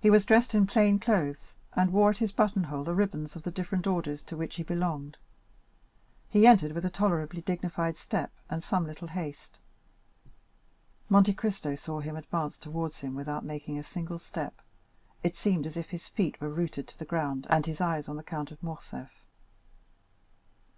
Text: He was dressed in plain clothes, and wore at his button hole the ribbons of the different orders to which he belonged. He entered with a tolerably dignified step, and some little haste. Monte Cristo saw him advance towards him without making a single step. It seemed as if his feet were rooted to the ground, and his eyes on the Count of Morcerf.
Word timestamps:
He 0.00 0.08
was 0.08 0.24
dressed 0.24 0.54
in 0.54 0.66
plain 0.66 0.98
clothes, 0.98 1.52
and 1.76 1.92
wore 1.92 2.08
at 2.08 2.16
his 2.16 2.32
button 2.32 2.64
hole 2.64 2.82
the 2.82 2.94
ribbons 2.94 3.36
of 3.36 3.42
the 3.42 3.50
different 3.50 3.86
orders 3.86 4.24
to 4.24 4.36
which 4.38 4.56
he 4.56 4.62
belonged. 4.62 5.18
He 6.30 6.46
entered 6.46 6.72
with 6.72 6.86
a 6.86 6.88
tolerably 6.88 7.42
dignified 7.42 7.98
step, 7.98 8.32
and 8.48 8.64
some 8.64 8.86
little 8.86 9.08
haste. 9.08 9.58
Monte 11.10 11.34
Cristo 11.34 11.76
saw 11.76 12.00
him 12.00 12.16
advance 12.16 12.56
towards 12.56 13.00
him 13.00 13.14
without 13.14 13.44
making 13.44 13.78
a 13.78 13.84
single 13.84 14.18
step. 14.18 14.62
It 15.22 15.36
seemed 15.36 15.66
as 15.66 15.76
if 15.76 15.90
his 15.90 16.08
feet 16.08 16.40
were 16.40 16.48
rooted 16.48 16.88
to 16.88 16.98
the 16.98 17.04
ground, 17.04 17.46
and 17.50 17.66
his 17.66 17.82
eyes 17.82 18.08
on 18.08 18.16
the 18.16 18.22
Count 18.24 18.50
of 18.50 18.62
Morcerf. 18.62 19.10